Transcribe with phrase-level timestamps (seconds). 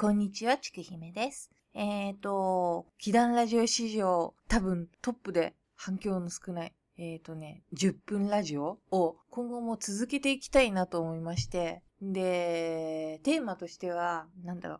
[0.00, 1.50] こんにちは、ちくひめです。
[1.74, 14.76] えっ、ー、と、祈願ラジオ史上、多分トップで反響の少ない、えっ、ー、とね、10分ラジオを今後も続けていきたいなと思いまして、で、テーマとしては、なんだろ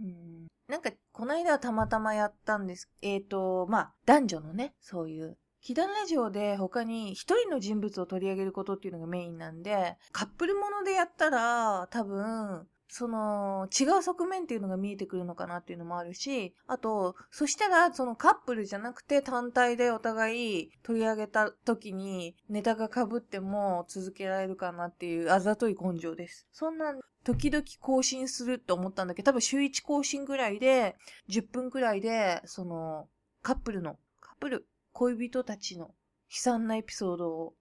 [0.00, 0.02] う。
[0.02, 2.90] うんなんか、この間はたまたまやったんです。
[3.02, 26.48] えっ、ー、と、まあ、男女のね、そういう祈願ラジオで他に一人の人物を取り上げることっていうのがメインなんで、カップルものでやったら多分、その違う側面っていうのが見えてくるのかなっていうのもあるし、あと、そしたらそのカップルじゃなくて単体でお互い取り上げた時にネタが被っても続けられるかなっていうあざとい根性です。
[26.52, 30.96] そんな時々更新すると思ったんだけど、多分週1更新ぐらいで、
[31.28, 33.08] 10分くらいで、その
[33.42, 35.92] カップルの、カップル、恋人たちの悲
[36.30, 37.54] 惨なエピソードを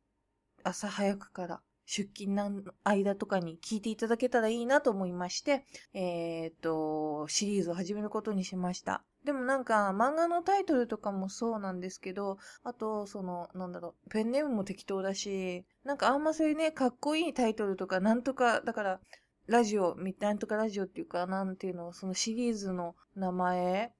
[0.63, 9.01] 朝早くから出勤の間とかに聞いていただけたらいいなと思いまして、えっ、と、シリーズを始めることにしました。
[9.23, 18.99] でもなんか漫画のタイトルとかもそうなんですけど、あとその、なんだろう、ペンネームも適当だし、なんかあんまそういうね、かっこいいタイトルとか、なんとか、だから、
[19.47, 23.93] ラジオ、なんとかラジオっていうか、なんていうの、そのシリーズの名前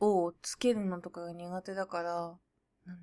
[0.00, 2.26] をつけるのとかが苦手だから、
[2.86, 2.96] うん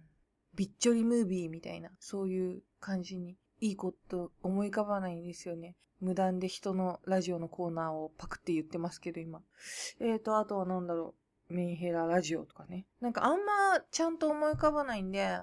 [0.55, 5.75] びっちょりムービーみたいな、そういう感じにいいこと思い浮かばないんですよね。
[6.01, 9.41] 無断で人のラジオのコーナーをパクって言ってますけど、今。
[9.99, 11.15] えーと、あとはなんだろ
[11.49, 11.53] う。
[11.53, 12.85] メンヘララジオとかね。
[13.01, 15.39] なんかあんまちゃんと思い浮かばないんで、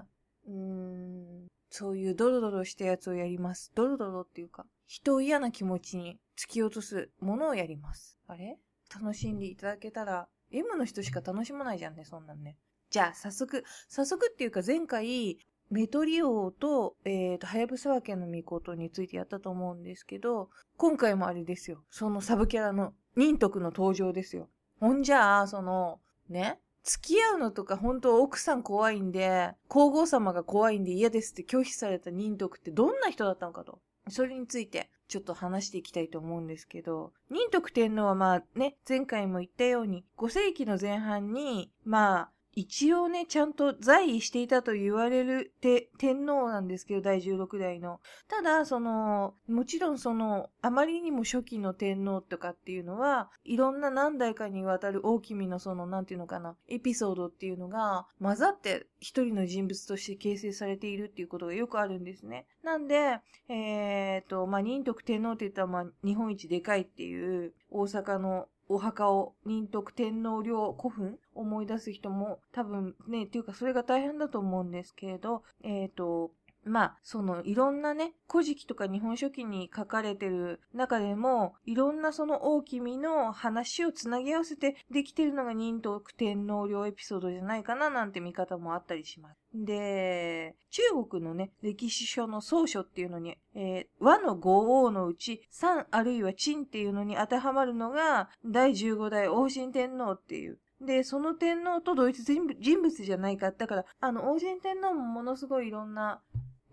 [0.47, 3.71] うーん、そういうドロドロしたやつをやります。
[3.73, 8.19] ドロドロっていうか、人を嫌な気持ちに突き落とすものをやります。
[8.27, 8.57] あれ？
[8.93, 12.57] 楽しんでいただけたら、M の人しか楽しまないじゃんね、そんなんね。
[12.89, 15.39] じゃあ、早速、早速っていうか前回、
[15.73, 21.83] メトリオと、えっ、ー、と、はやぶさわけのみことについてやったと思うんですけど、今回もあれですよ。
[21.89, 24.49] そのサブキャラの忍徳の登場ですよ。
[24.79, 33.79] ほんじゃあ、その、ね、付き合うのとか本当奥さん怖いんで、皇后様が怖いんで嫌ですって拒否された忍徳ってどんな人だったのかと。
[34.09, 47.99] それについてちょっと話していきたいと思うんですけど、忍徳天皇はまあね、前回も言ったように、5世紀の前半に、まあ、一応ね、ちゃんと在位していたと言われるて天皇なんですけど、第16代の。
[48.27, 62.45] ただ、その、もちろんその、あまりにも初期の天皇とかっていうのは、いろんな何代かにわたる大君のその、なんていうのかな、エピソードっていうのが混ざって一人の人物として形成されているっていうことがよくあるんですね。
[62.61, 63.19] なんで、
[63.49, 76.31] えっ、と、まあ、仁徳天皇って言ったら、まあ、日本一でかいっていう大阪のお墓を仁徳天皇陵古墳思い出す人も多分ね、っていうかそれが大変だと思うんですけれど、えっ、ー、と、
[76.65, 89.37] まあ、そのいろんなね、古事記とか日本書紀に書かれてる中でも、いろんなその大君の話をつなぎ合わせてできてるのが仁徳天皇陵エピソードじゃないかななんて見方もあったりします。
[89.53, 100.59] で、中国のね、歴史書の総書っていうのに、えー、和の五王のうち、三あるいは陳っていうのに当てはまるのが、第15代王神天皇っていう。
[100.85, 102.45] で、その天皇と同一人
[102.81, 103.51] 物じゃないか。
[103.51, 106.21] だから、あの、王神天皇もものすごいいろんな、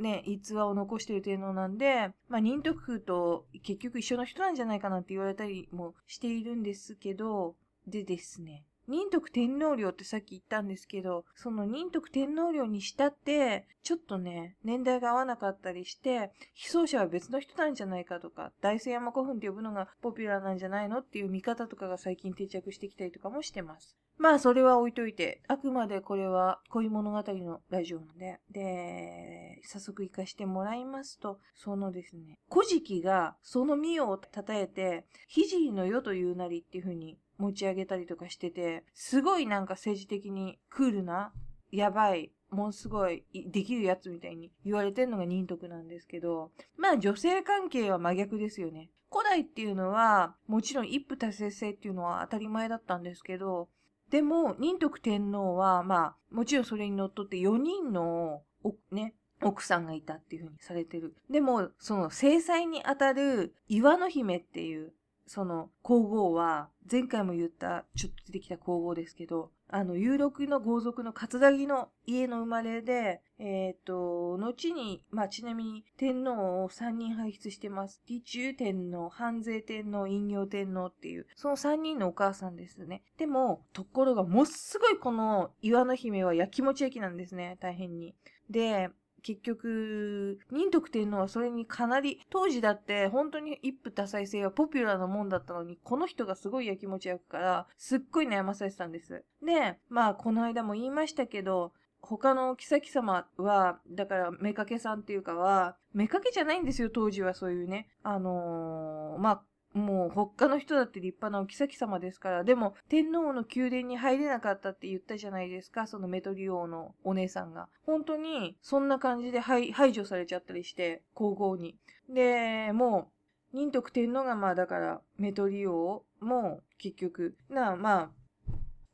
[0.01, 7.57] ね、逸話を残している天皇なんで、まあ、仁徳と結局一緒の人なんじゃないかなって言われたりもしているんですけど、
[7.87, 23.97] でですね、仁徳天皇陵ってさっき言ったんですけど、その仁徳天皇陵にしたって、ちょっとね、年代が合わなかったりして、被葬者は別の人なんじゃないかとか、大聖山古墳って呼ぶのがポピュラーなんじゃないのっていう見方とかが最近定着してきたりとかもしてます。
[24.19, 41.33] まあ、それは置いといて、あくまでこれは恋物語のラジオなんで、で、早速行かしてもらいますと、そのですね、古事記がその御代を称えて、聖の世というなりっていう風に持ち上げたりとかしてて、すごいなんか政治的にクールな、
[41.73, 48.91] やばい、もうすごいできるやつみたいに言われてるのが忍徳なんですけど、まあ女性関係は真逆ですよね。
[49.11, 53.69] 古代っていうのは、もちろん一夫多妻制っていうのは当たり前だったんですけど、
[54.11, 58.43] でも、仁徳天皇は、まあ、もちろんそれにのっとって4人の、
[58.91, 61.15] ね、奥さんがいたっていうふうにされてる。
[61.31, 64.93] でも、その制裁にあたる岩の姫っていう、
[65.33, 78.03] その皇后は、前回も言った、ちょっと出てきた皇后ですけど、あの、有力の豪族の勝田木の家の生まれで、えっ、ー、と、後に、まあ、ちなみに天皇を3人輩出してます。
[78.09, 83.05] 李中天皇、半税天皇、陰陽天皇っていう、その3人のお母さんですね。
[83.17, 88.17] でも、ところが、もっすごいこの岩の姫は焼きもち焼きなんですね、大変に。
[88.51, 88.91] で、
[89.21, 99.25] 結局、仁徳天皇はそれにかなり、当時だって本当に一夫多妻制はポピュラーなもんだったのに、この人がすごいやきもち焼くから、すっごい悩まされてたんです。
[99.43, 101.73] で、まあ、この間も言いましたけど、
[102.03, 107.89] 他の妃様は、だから、妾さんっていうかは、妾じゃないんですよ、当時はそういうね。
[108.03, 117.69] あのー、まあ、もう他の人だって立派なお妃様ですから、でも天皇の宮殿に入れなかったって言ったじゃないですか、そのメトリ王のお姉さんが。
[117.87, 121.77] 本当にそんな感じで排除されちゃったりして、皇后に。
[122.09, 123.11] で、も
[123.53, 128.11] う、仁徳天皇がまあだからメトリ王も結局、なまあ、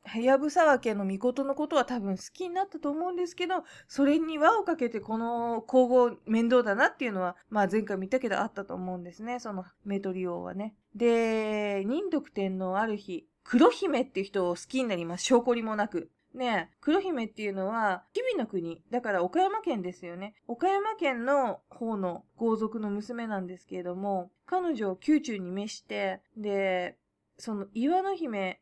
[0.06, 9.41] はやぶさわ家の御事のことは多分好きになったと思うんですけど、それに輪をかけてこの皇后面倒だなっていうのは、まあ前回見たけどあったと思うんですね。
[9.41, 10.75] そのメトリオはね。
[10.94, 15.25] で、仁徳天皇ある日、黒姫っていう人を好きになります。
[15.25, 16.11] 証拠りもなく。
[16.35, 18.82] ね黒姫っていうのは、吉備の国。
[18.91, 20.35] だから岡山県ですよね。
[20.47, 26.99] 岡山県の方の豪族の娘なんですけれども、彼女を宮中に召して、で、
[27.38, 28.61] その岩の姫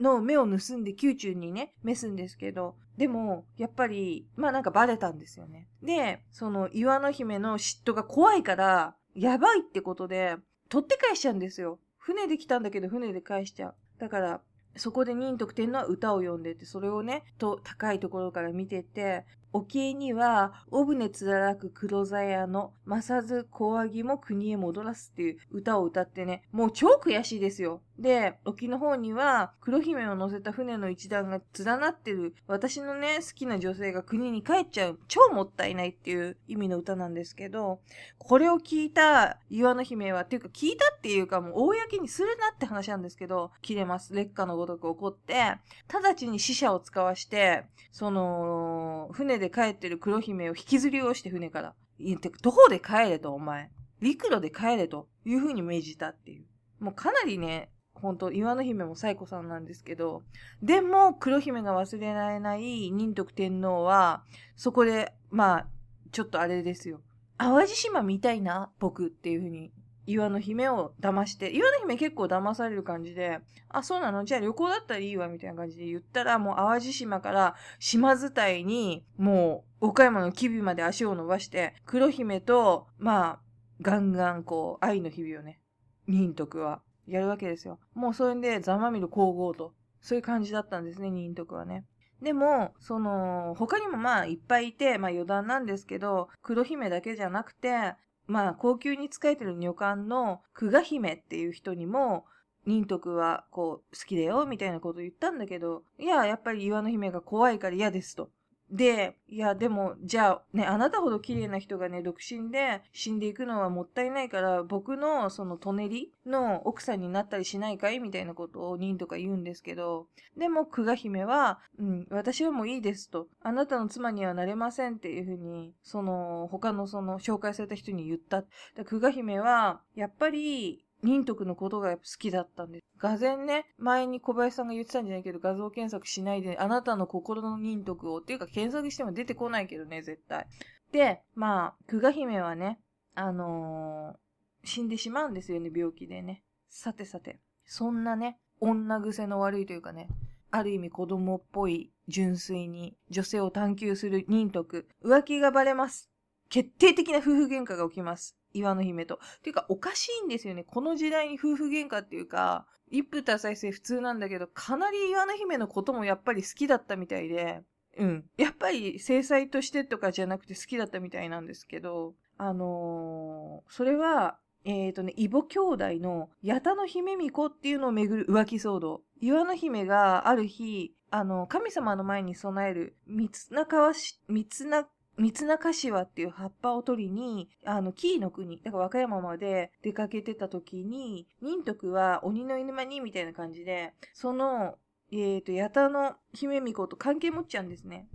[0.00, 5.68] の目を盗んで宮中にね、召すんですけど、でも、やっぱり、まあなんかバレたんですよね。
[5.82, 10.36] で、その岩の姫の嫉妬が怖いから、やばいってことで、
[10.68, 11.78] 取って返しちゃうんですよ。
[11.98, 13.74] 船で来たんだけど船で返しちゃう。
[13.98, 14.40] だから、
[14.76, 27.82] そこで仁徳天皇は歌を読んでて、それをね、と、高いところから見てて、沖には、お船つららく黒座屋の、まさず小上ぎも国へ戻らすっていう歌を歌ってね、もう超悔しいですよ。
[28.00, 37.80] で、沖の方には、黒姫を乗せた船の一団が連なってる、私のね、好きな女性が国に帰っちゃう、超もったいないっていう意味の歌なんですけど、
[38.16, 44.14] これを聞いた岩の姫は、っていうか聞いたっていうかもう公にするなって話なんですけど、切れます。
[44.14, 45.56] 劣化のごとく起こって、
[45.92, 51.74] 直ちに死者を使わして、その、船で帰ってる黒姫を引きずりをして船から。
[51.98, 53.70] 言って、どこで帰れと、お前。
[54.00, 56.46] 陸路で帰れという風に命じたっていう。
[56.82, 57.68] もうかなりね、
[58.00, 60.22] 本当岩の姫もサイコさんなんですけど、
[60.62, 64.24] でも黒姫が忘れられない仁徳天皇は、
[64.56, 65.66] そこで、まあ、
[66.12, 67.00] ちょっとあれですよ。
[67.38, 69.72] 淡路島見たいな、僕っていう風に
[70.06, 74.24] 岩の姫を騙して、岩の姫結構騙される感じで、あ、そうなの？
[74.24, 83.40] じゃあ旅行だったらいいわ、みたいな感じで言ったら、もう淡路島から島伝いに、もう岡山の吉備まで足を伸ばして、黒姫と、まあ、
[83.80, 85.60] ガンガンこう、愛の日々をね、
[86.08, 87.78] 仁徳はやるわけですよ。
[87.94, 91.84] もうそれでざまみる皇后と、そういう感じだったんですね、仁徳はね。
[92.22, 97.94] でも、その、他にもまあいっぱいいて、まあ余談なんですけど、黒姫だけじゃなくて、
[98.26, 102.26] まあ高級に仕えてる女官の久我姫っていう人にも、
[102.66, 108.30] 仁徳はこう好きだよみたいなこと言ったんだけど、いや、やっぱり岩の姫が怖いから嫌ですと。
[108.70, 120.06] で、いや、でも、じゃあ、ね、あなたほど綺麗な人がね、独身で死んでいくのはもったいないから、僕のそのトネリの奥さんになったりしないかいみたいなことを忍とか言うんですけど、
[120.36, 123.26] でも、久我姫は、うん、私はもういいですと。
[123.42, 128.44] あなたの妻にはなれませんっていうふうに、その、他のその、紹介された人に言った。
[128.84, 132.84] 久我姫は、やっぱり、仁徳のことが好きだったんです。
[132.98, 140.46] 画然ね、前に小林さんが言ってたんじゃないけど、画像検索しないで、あなたの心の仁徳を、っていうか検索しても出てこないけどね、絶対。
[140.92, 142.78] で、まあ、久我姫はね、
[143.14, 146.42] あのー、死んでしまうんですよね、病気でね。
[146.68, 150.08] さてさて、そんなね、女癖の悪いというかね、
[150.50, 156.10] ある意味子供っぽい純粋に女性を探求する仁徳、浮気がバレます。
[156.48, 158.36] 決定的な夫婦喧嘩が起きます。
[158.52, 159.16] 岩の姫と。
[159.16, 160.64] っていうか、おかしいんですよね。
[160.64, 167.62] この時代に夫婦喧嘩っていうか、一夫多妻制普通なんだけど、かなり岩の姫のこともやっぱり好きだったみたいで、
[167.96, 168.24] うん。
[168.36, 179.02] やっぱり制裁としてとかじゃなくて好きだったみたいなんですけど、あのー、それは、えっ、ー、とね、異母兄弟の八田の姫巫女っていうのをめぐる浮気騒動。
[179.20, 184.86] 岩の姫がある日、あの、神様の前に備える、三つなかわし、三つな
[185.18, 194.78] 三つ中島っていう葉っぱを取りに、あの、紀伊の国、だから和歌山まで出かけてた時に、仁徳は鬼の犬間にみたいな感じで、その、
[195.12, 198.08] えっ、ー、と、八田の姫巫女と関係持っちゃうんですね。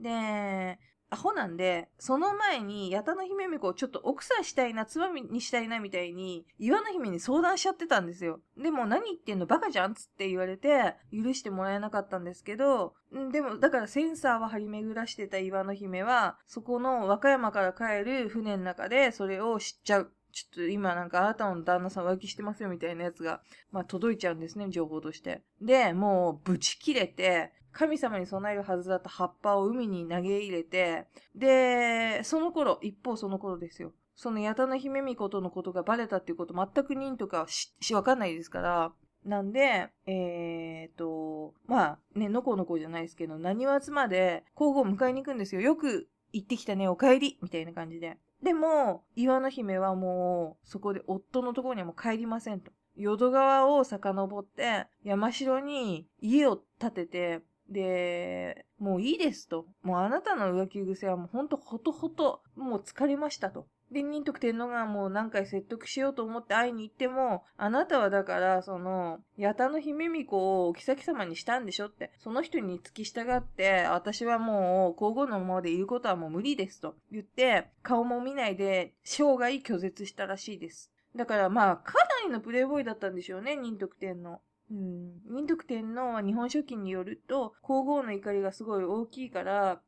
[0.00, 8.40] で、アホなんで、その前に、八田の姫巫女をちょっと奥さんしたいな、つまみにしたいな、みたいに、岩の姫に相談しちゃってたんですよ。
[8.56, 12.94] でも、何言ってんのバカじゃんつって言われて、許してもらえなかったんですけど、
[13.30, 20.12] でも、だからセンサーは張り巡らしてた岩の姫は、そこの和歌山から帰る船の中で、それを知っちゃう。
[20.32, 25.42] ちょっと今なんかあなたの旦那さん浮気してますよみたいなやつが、まあ届いちゃうんですね、情報として。
[25.62, 33.92] で、もうブチ切れて、神様に備えるはずだった葉っぱを海に投げ入れて、で、その頃、一方その頃ですよ。
[34.14, 38.92] その八田の姫巫女とのことがバレたっていうこと全く認とかし、し、わかんないですから、
[39.26, 45.60] なんで、えーと、まあ、ね、のこのこじゃないですけど、何わつまで皇后を迎えに行くんですよ。
[45.60, 48.16] よく行ってきたね、お帰りみたいな感じで。
[48.42, 52.72] でも、岩の姫はもう、そこで夫のところにはもう帰りませんと。
[52.94, 59.66] 淀川を遡って、山城に家を建てて、で、もういいですと。
[59.82, 63.66] もうあなたの浮気癖はもうほんとほとほと、もう疲れましたと。
[63.90, 80.90] で、仁徳天皇がもう何回説得しようと思って会いに行っても、あなたはだから、その、八田の姫巫女をお妃様にしたんでしょって、その人に付き従って、私はもう皇后のままでいることはもう無理ですと言って、顔も見ないで生涯拒絶したらしいです。
[81.14, 84.40] だからまあ、かなりのプレイボーイだったんでしょうね、仁徳天皇。
[84.70, 89.80] うん、仁徳天皇は日本書紀によると、皇后の怒りがすごい大きいから、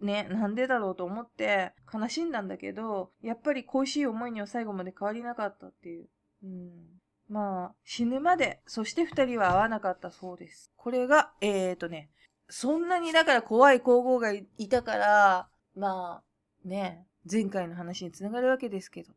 [0.00, 6.08] ね、なんでだろうと思って悲しんだんだけど、やっぱり恋しい思いには最後まで変わりなかったっていう。
[6.44, 6.70] うん、
[7.28, 10.70] まあ、死ぬまで、そして二人は会わなかったそうです。
[10.76, 12.10] これが、えーとね、
[12.48, 19.12] そんなにだから怖い皇后がいたから、まあ、ね、前回の話につながるわけですけど、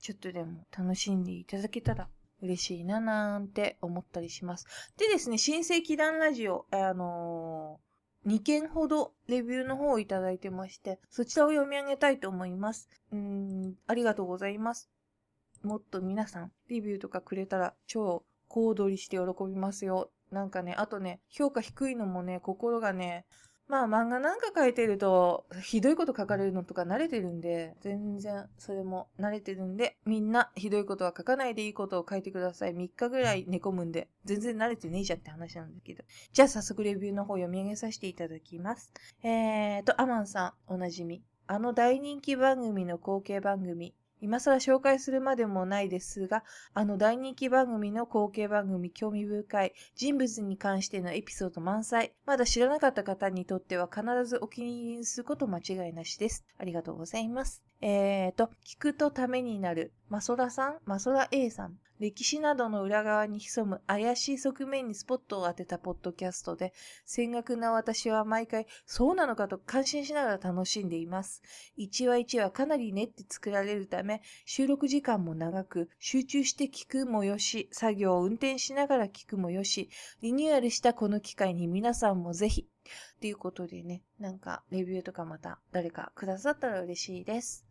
[0.00, 2.08] ちょっとでも楽しんでいただけたら
[2.42, 4.66] 嬉しいななんて思ったりします。
[4.98, 7.86] でですね、新世紀団ラジオ、あのー
[8.26, 12.88] 2件ほどレビューの方をいただいてまして、そちらを読み上げたいと思います。
[13.12, 14.90] うん、ありがとうございます。
[15.62, 20.10] もっと皆さん、レビューとかくれたら超小躍りして喜びますよ。
[20.32, 23.26] なんかね、あとね、評価低いのもね、心がね、
[23.68, 32.74] まあ漫画なんか書いてると、ひどいこと書かれるのとか慣れてるんで、全然それも慣れてるんで、みんなひどいことは書かないでいいことを書いてください。
[32.74, 36.04] 3日ぐらい寝込むんで、全然慣れてねえじゃんって話なんだけど。
[36.32, 38.92] じゃあ早速レビューの方読み上げさせていただきます。
[39.24, 41.22] えーと、アマンさん、おなじみ。
[41.48, 43.94] あの大人気番組の後継番組、
[44.26, 46.42] 今更紹介するまでもないですが、
[46.74, 52.12] あの大人気番組の後継番組興味深い人物に関してのエピソード満載。
[52.26, 56.44] まだ知らなかった方にとっては必ずお気に入りにすること間違いなしです。
[56.58, 57.62] ありがとうございます。
[57.80, 66.74] えーと、聞くとためになる、マソラさん、マソラ A さん、歴史などの裏側に潜む怪しい側面にスポットを当てたポッドキャストで、
[67.06, 71.42] 戦学な私は毎回、そうなのかと感心しながら楽しんでいます。
[71.76, 79.88] 一話一話かなり練って作られるため、収録時間も長く、集中して聞くもよし、作業を運転しながら聞くもよし、
[80.20, 82.68] リニューアルしたこの機会に皆さんもぜひ、
[83.20, 87.65] ということでね、なんかレビューとかまた誰かくださったら嬉しいです。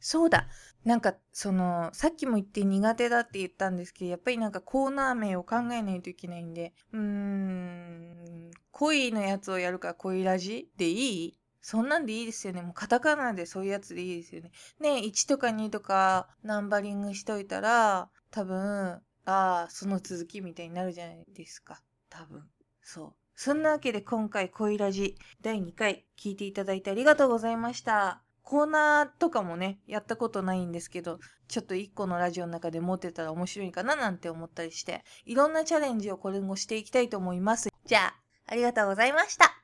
[0.00, 0.48] そうだ。
[0.84, 11.38] なんか、その、さっきも言って苦手だって言ったんですけど、やっぱりなんかコーナー名を考えないといけないんで、うーん、恋のやつをやるか恋ラジでいい？
[11.60, 12.62] そんなんでいいですよね。
[12.62, 14.52] もうカタカナでそういうやつでいいですよね。
[14.80, 21.82] ね1とか2とかナンバリングしといたら、多分、ああ、その続きみたいになるじゃないですか。
[22.08, 22.48] 多分。
[22.82, 23.12] そう。
[23.34, 28.22] そんなわけで今回恋ラジ第2回聞いていただいてありがとうございました。
[28.48, 37.68] コーナーとかもね、やったことないんですけど、ちょっと一個のラジオの中で持ってたら面白いかななんて思ったりして、いろんなチャレンジをこれもしていきたいと思います。
[37.84, 38.14] じゃあ、
[38.46, 39.57] ありがとうございました。